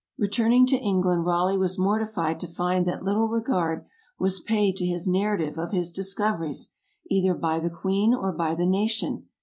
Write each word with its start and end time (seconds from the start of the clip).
Returning 0.17 0.65
to 0.65 0.77
England 0.77 1.25
Raleigh 1.27 1.59
was 1.59 1.77
mortified 1.77 2.39
to 2.39 2.47
find 2.47 2.87
that 2.87 3.03
little 3.03 3.27
regard 3.27 3.85
was 4.17 4.39
paid 4.39 4.75
to 4.77 4.85
his 4.87 5.07
narrative 5.07 5.59
of 5.59 5.73
his 5.73 5.91
discoveries, 5.91 6.71
either 7.11 7.35
by 7.35 7.59
the 7.59 7.69
queen 7.69 8.11
or 8.11 8.31
by 8.31 8.55
the 8.55 8.65
nation. 8.65 9.27